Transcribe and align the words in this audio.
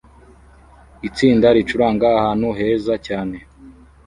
Itsinda 1.07 1.47
ricuranga 1.57 2.05
ahantu 2.19 2.47
heza 2.57 2.93
cyane 3.07 3.37